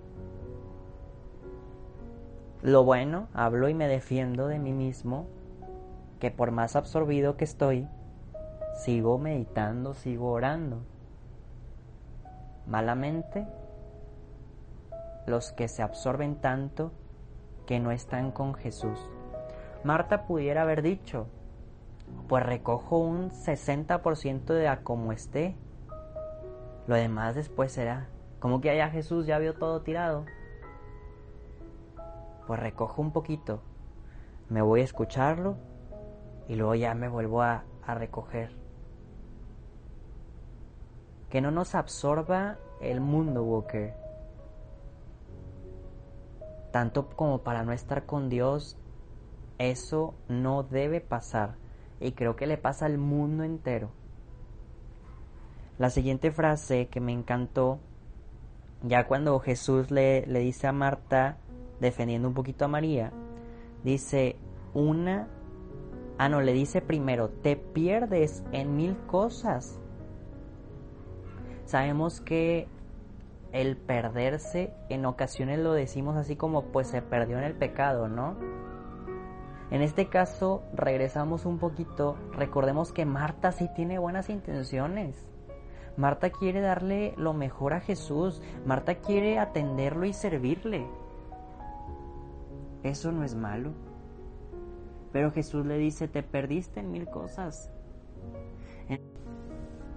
Lo 2.62 2.84
bueno, 2.84 3.28
hablo 3.34 3.70
y 3.70 3.74
me 3.74 3.88
defiendo 3.88 4.48
de 4.48 4.60
mí 4.60 4.74
mismo, 4.74 5.28
que 6.20 6.32
por 6.32 6.52
más 6.52 6.76
absorbido 6.76 7.36
que 7.38 7.44
estoy, 7.44 7.88
sigo 8.76 9.18
meditando, 9.18 9.94
sigo 9.94 10.32
orando. 10.32 10.84
Malamente, 12.66 13.46
los 15.26 15.52
que 15.52 15.68
se 15.68 15.84
absorben 15.84 16.36
tanto 16.36 16.92
que 17.66 17.80
no 17.80 17.92
están 17.92 18.32
con 18.32 18.54
Jesús. 18.54 19.10
Marta 19.84 20.26
pudiera 20.26 20.62
haber 20.62 20.82
dicho, 20.82 21.28
pues 22.30 22.46
recojo 22.46 23.00
un 23.00 23.32
60% 23.32 24.46
de 24.46 24.68
a 24.70 24.82
como 24.82 25.12
esté. 25.12 25.58
Lo 26.88 26.96
demás 26.96 27.36
después 27.36 27.72
será. 27.74 28.08
Como 28.40 28.62
que 28.62 28.70
allá 28.70 28.90
Jesús 28.90 29.26
ya 29.26 29.40
vio 29.40 29.56
todo 29.56 29.82
tirado. 29.82 30.26
Pues 32.48 32.60
recojo 32.60 33.02
un 33.02 33.12
poquito. 33.12 33.62
Me 34.50 34.62
voy 34.62 34.82
a 34.82 34.86
escucharlo 34.86 35.58
y 36.48 36.56
luego 36.56 36.76
ya 36.76 36.94
me 36.94 37.10
vuelvo 37.10 37.42
a, 37.42 37.64
a 37.86 37.96
recoger. 37.96 38.52
Que 41.30 41.42
no 41.42 41.52
nos 41.52 41.76
absorba 41.76 42.58
el 42.80 43.02
mundo, 43.02 43.44
Walker. 43.44 43.94
Tanto 46.72 47.10
como 47.10 47.40
para 47.40 47.64
no 47.64 47.74
estar 47.74 48.06
con 48.06 48.30
Dios 48.30 48.78
eso 49.70 50.16
no 50.28 50.64
debe 50.64 51.02
pasar 51.02 51.56
y 52.00 52.14
creo 52.14 52.36
que 52.36 52.48
le 52.48 52.58
pasa 52.58 52.86
al 52.86 52.98
mundo 52.98 53.44
entero. 53.44 53.92
La 55.78 55.90
siguiente 55.90 56.32
frase 56.32 56.88
que 56.88 57.00
me 57.00 57.14
encantó, 57.14 57.80
ya 58.84 59.08
cuando 59.08 59.40
Jesús 59.40 59.90
le, 59.90 60.26
le 60.28 60.40
dice 60.40 60.68
a 60.68 60.72
Marta, 60.72 61.38
defendiendo 61.80 62.28
un 62.28 62.34
poquito 62.34 62.66
a 62.66 62.68
María, 62.68 63.12
dice, 63.84 64.38
una, 64.74 65.28
ah 66.18 66.30
no, 66.30 66.42
le 66.42 66.54
dice 66.54 66.82
primero, 66.82 67.30
te 67.30 67.56
pierdes 67.56 68.44
en 68.52 68.76
mil 68.76 68.98
cosas. 69.08 69.80
Sabemos 71.66 72.22
que 72.22 72.68
el 73.52 73.78
perderse, 73.78 74.74
en 74.90 75.06
ocasiones 75.06 75.60
lo 75.60 75.74
decimos 75.74 76.18
así 76.18 76.36
como 76.36 76.66
pues 76.66 76.88
se 76.88 77.02
perdió 77.02 77.38
en 77.38 77.44
el 77.44 77.54
pecado, 77.54 78.08
¿no? 78.08 78.36
En 79.74 79.82
este 79.82 80.08
caso, 80.08 80.62
regresamos 80.76 81.48
un 81.48 81.58
poquito, 81.58 82.16
recordemos 82.32 82.94
que 82.94 83.06
Marta 83.06 83.52
sí 83.52 83.68
tiene 83.76 83.98
buenas 83.98 84.30
intenciones. 84.30 85.34
Marta 85.98 86.30
quiere 86.30 86.62
darle 86.62 87.16
lo 87.18 87.34
mejor 87.34 87.74
a 87.74 87.80
Jesús, 87.80 88.40
Marta 88.68 88.94
quiere 88.94 89.40
atenderlo 89.40 90.06
y 90.06 90.14
servirle. 90.14 90.86
Eso 92.84 93.12
no 93.12 93.24
es 93.24 93.34
malo. 93.34 93.72
Pero 95.12 95.32
Jesús 95.32 95.66
le 95.66 95.80
dice, 95.80 96.08
te 96.08 96.22
perdiste 96.22 96.82
en 96.82 96.92
mil 96.92 97.08
cosas. 97.08 97.72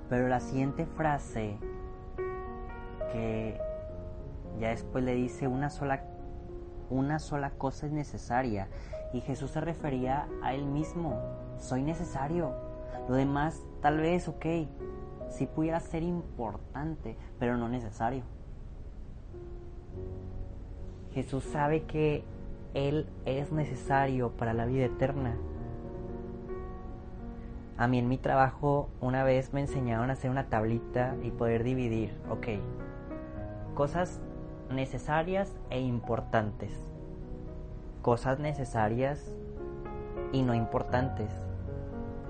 Pero 0.09 0.27
la 0.27 0.41
siguiente 0.41 0.87
frase 0.87 1.59
que 3.13 3.61
ya 4.59 4.71
después 4.71 5.05
le 5.05 5.15
dice 5.15 5.47
una 5.47 5.69
sola 5.69 6.03
una 6.89 7.19
sola 7.19 7.51
cosa 7.51 7.87
es 7.87 7.93
necesaria 7.93 8.69
y 9.13 9.21
Jesús 9.21 9.51
se 9.53 9.61
refería 9.61 10.29
a 10.43 10.55
él 10.55 10.65
mismo, 10.67 11.21
soy 11.59 11.83
necesario. 11.83 12.53
Lo 13.09 13.15
demás 13.15 13.63
tal 13.81 13.99
vez, 13.99 14.29
ok, 14.29 14.47
sí 15.31 15.47
pudiera 15.47 15.81
ser 15.81 16.03
importante, 16.03 17.17
pero 17.39 17.57
no 17.57 17.69
necesario. 17.69 18.25
Jesús 21.13 21.45
sabe 21.45 21.85
que 21.85 22.25
Él 22.75 23.09
es 23.25 23.51
necesario 23.51 24.33
para 24.33 24.53
la 24.53 24.67
vida 24.67 24.85
eterna. 24.85 25.35
A 27.79 27.89
mí 27.89 27.99
en 27.99 28.09
mi 28.09 28.19
trabajo 28.19 28.91
una 29.01 29.25
vez 29.25 29.55
me 29.55 29.61
enseñaron 29.61 30.11
a 30.11 30.13
hacer 30.15 30.31
una 30.31 30.49
tablita 30.49 31.17
y 31.23 31.31
poder 31.31 31.65
dividir, 31.65 32.13
ok, 32.31 32.49
cosas 33.75 34.21
necesarias 34.71 35.57
e 35.71 35.81
importantes, 35.81 36.73
cosas 38.07 38.39
necesarias 38.39 39.19
y 40.31 40.43
no 40.43 40.55
importantes, 40.55 41.29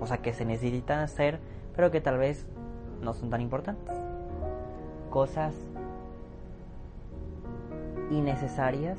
o 0.01 0.07
sea 0.07 0.23
que 0.23 0.33
se 0.33 0.47
necesitan 0.47 1.01
hacer, 1.01 1.39
pero 1.75 1.91
que 1.91 2.01
tal 2.01 2.17
vez 2.17 2.47
no 3.03 3.13
son 3.13 3.29
tan 3.29 3.43
importantes, 3.43 3.95
cosas 5.11 5.55
innecesarias 8.11 8.99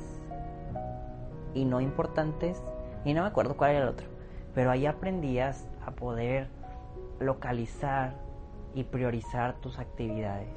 y 1.52 1.64
no 1.64 1.80
importantes, 1.80 2.62
y 3.04 3.12
no 3.12 3.22
me 3.22 3.26
acuerdo 3.26 3.56
cuál 3.56 3.72
era 3.72 3.82
el 3.82 3.88
otro, 3.88 4.06
pero 4.54 4.70
ahí 4.70 4.86
aprendías 4.86 5.66
a 5.84 5.90
poder 5.90 6.46
localizar 7.18 8.14
y 8.76 8.84
priorizar 8.84 9.56
tus 9.56 9.80
actividades. 9.80 10.54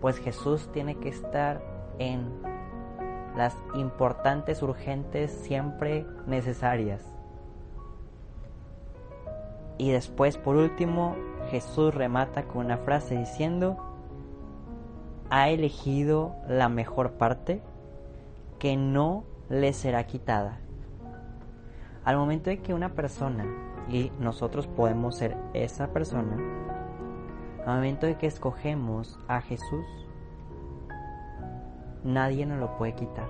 Pues 0.00 0.20
Jesús 0.20 0.70
tiene 0.72 0.94
que 0.98 1.08
estar 1.08 1.60
en 1.98 2.53
las 3.36 3.56
importantes, 3.74 4.62
urgentes, 4.62 5.30
siempre 5.30 6.06
necesarias. 6.26 7.02
Y 9.76 9.90
después, 9.90 10.38
por 10.38 10.56
último, 10.56 11.16
Jesús 11.50 11.94
remata 11.94 12.44
con 12.44 12.64
una 12.64 12.78
frase 12.78 13.16
diciendo, 13.16 13.76
ha 15.30 15.48
elegido 15.48 16.36
la 16.48 16.68
mejor 16.68 17.12
parte 17.12 17.60
que 18.58 18.76
no 18.76 19.24
le 19.48 19.72
será 19.72 20.04
quitada. 20.06 20.58
Al 22.04 22.16
momento 22.16 22.50
de 22.50 22.60
que 22.60 22.74
una 22.74 22.90
persona 22.90 23.46
y 23.88 24.12
nosotros 24.20 24.66
podemos 24.66 25.16
ser 25.16 25.36
esa 25.54 25.88
persona, 25.88 26.36
al 27.66 27.76
momento 27.76 28.06
de 28.06 28.16
que 28.16 28.26
escogemos 28.26 29.18
a 29.26 29.40
Jesús, 29.40 30.03
nadie 32.04 32.46
nos 32.46 32.60
lo 32.60 32.76
puede 32.76 32.94
quitar. 32.94 33.28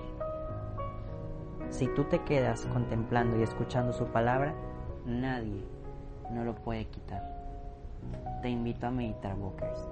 Si 1.70 1.86
tú 1.94 2.04
te 2.04 2.20
quedas 2.20 2.66
contemplando 2.66 3.38
y 3.38 3.42
escuchando 3.42 3.92
su 3.92 4.06
palabra, 4.06 4.54
nadie 5.06 5.64
no 6.30 6.44
lo 6.44 6.54
puede 6.54 6.86
quitar. 6.86 7.22
Te 8.42 8.50
invito 8.50 8.86
a 8.86 8.90
meditar, 8.90 9.36
Walkers. 9.38 9.88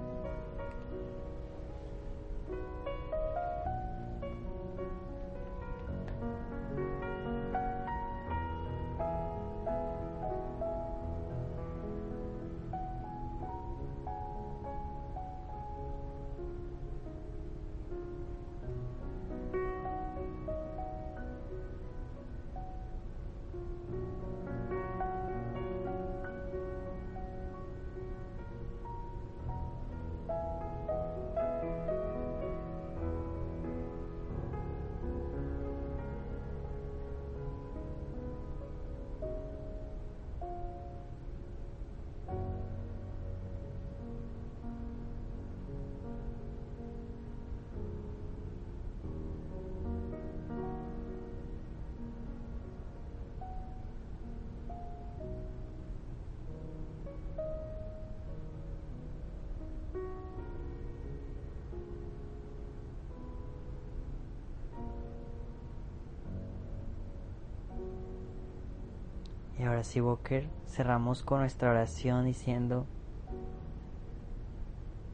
Y 69.63 69.65
ahora 69.65 69.85
sí, 69.85 70.01
Walker, 70.01 70.49
cerramos 70.67 71.23
con 71.23 71.39
nuestra 71.39 71.69
oración 71.69 72.25
diciendo, 72.25 72.85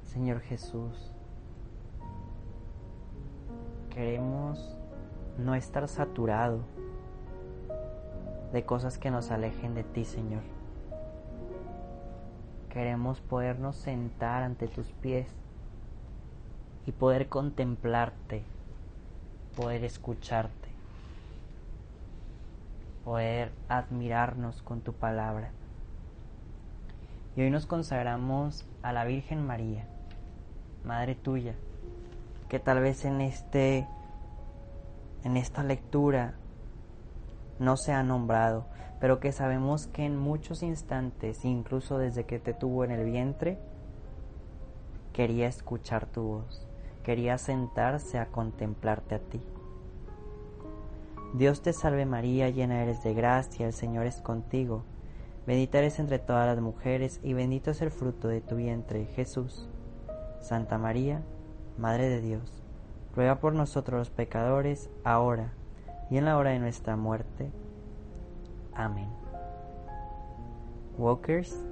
Señor 0.05 0.39
Jesús, 0.39 1.13
queremos 3.91 4.75
no 5.37 5.53
estar 5.53 5.87
saturado 5.87 6.61
de 8.51 8.65
cosas 8.65 8.97
que 8.97 9.11
nos 9.11 9.29
alejen 9.29 9.75
de 9.75 9.83
ti, 9.83 10.03
Señor. 10.03 10.41
Queremos 12.69 13.21
podernos 13.21 13.75
sentar 13.75 14.41
ante 14.41 14.67
tus 14.67 14.87
pies 14.93 15.31
y 16.87 16.91
poder 16.91 17.29
contemplarte, 17.29 18.41
poder 19.55 19.83
escucharte 19.83 20.58
poder 23.09 23.51
admirarnos 23.69 24.61
con 24.61 24.81
tu 24.81 24.93
palabra. 24.93 25.49
Y 27.35 27.41
hoy 27.41 27.49
nos 27.49 27.65
consagramos 27.65 28.67
a 28.83 28.93
la 28.93 29.03
Virgen 29.03 29.47
María, 29.47 29.87
Madre 30.83 31.15
tuya, 31.15 31.55
que 32.49 32.59
tal 32.59 32.81
vez 32.81 33.05
en 33.05 33.21
este 33.21 33.87
en 35.23 35.37
esta 35.37 35.63
lectura 35.63 36.35
no 37.57 37.77
se 37.77 37.93
ha 37.93 38.03
nombrado, 38.03 38.67
pero 38.99 39.19
que 39.19 39.31
sabemos 39.31 39.87
que 39.87 40.05
en 40.05 40.15
muchos 40.15 40.61
instantes, 40.61 41.43
incluso 41.45 41.97
desde 41.97 42.27
que 42.27 42.37
te 42.37 42.53
tuvo 42.53 42.83
en 42.83 42.91
el 42.91 43.05
vientre, 43.05 43.57
quería 45.13 45.47
escuchar 45.47 46.05
tu 46.05 46.21
voz, 46.21 46.67
quería 47.01 47.39
sentarse 47.39 48.19
a 48.19 48.27
contemplarte 48.27 49.15
a 49.15 49.19
ti. 49.19 49.41
Dios 51.33 51.61
te 51.61 51.73
salve 51.73 52.07
María, 52.07 52.49
llena 52.49 52.81
eres 52.81 53.03
de 53.03 53.13
gracia, 53.13 53.67
el 53.67 53.73
Señor 53.73 54.07
es 54.07 54.19
contigo. 54.19 54.83
Bendita 55.45 55.77
eres 55.77 55.99
entre 55.99 56.17
todas 56.17 56.47
las 56.47 56.59
mujeres 56.59 57.19
y 57.23 57.33
bendito 57.33 57.69
es 57.69 57.81
el 57.83 57.91
fruto 57.91 58.27
de 58.27 58.41
tu 58.41 58.55
vientre, 58.55 59.05
Jesús. 59.05 59.69
Santa 60.39 60.79
María, 60.79 61.21
Madre 61.77 62.09
de 62.09 62.19
Dios, 62.21 62.63
ruega 63.15 63.39
por 63.39 63.53
nosotros 63.53 63.99
los 63.99 64.09
pecadores, 64.09 64.89
ahora 65.03 65.53
y 66.09 66.17
en 66.17 66.25
la 66.25 66.35
hora 66.35 66.49
de 66.49 66.59
nuestra 66.59 66.95
muerte. 66.95 67.51
Amén. 68.73 69.09
Walkers, 70.97 71.63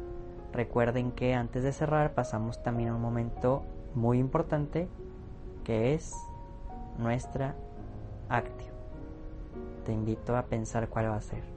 recuerden 0.54 1.12
que 1.12 1.34
antes 1.34 1.64
de 1.64 1.74
cerrar 1.74 2.14
pasamos 2.14 2.62
también 2.62 2.90
a 2.90 2.96
un 2.96 3.02
momento 3.02 3.64
muy 3.96 4.20
importante 4.20 4.88
que 5.64 5.96
es 5.96 6.14
nuestra 7.00 7.56
actividad 8.30 8.77
te 9.88 9.94
invito 9.94 10.36
a 10.36 10.44
pensar 10.44 10.90
cuál 10.90 11.10
va 11.10 11.16
a 11.16 11.22
ser. 11.22 11.57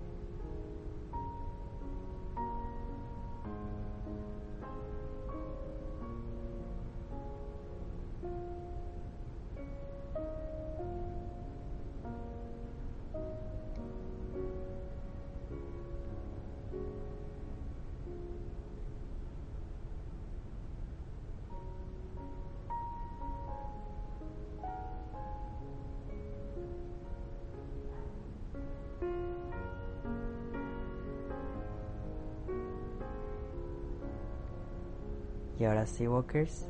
Y 35.60 35.66
ahora 35.66 35.84
sí, 35.84 36.08
Walkers, 36.08 36.66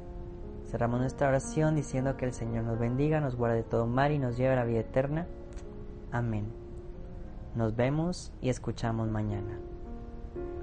cerramos 0.66 0.98
nuestra 0.98 1.28
oración 1.28 1.76
diciendo 1.76 2.16
que 2.16 2.24
el 2.24 2.32
Señor 2.32 2.64
nos 2.64 2.80
bendiga, 2.80 3.20
nos 3.20 3.36
guarde 3.36 3.58
de 3.58 3.62
todo 3.62 3.86
mal 3.86 4.10
y 4.10 4.18
nos 4.18 4.36
lleve 4.36 4.54
a 4.54 4.56
la 4.56 4.64
vida 4.64 4.80
eterna. 4.80 5.28
Amén. 6.10 6.46
Nos 7.54 7.76
vemos 7.76 8.32
y 8.42 8.48
escuchamos 8.48 9.08
mañana. 9.08 9.60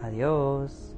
Adiós. 0.03 0.96